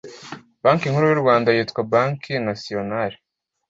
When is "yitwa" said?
1.55-1.81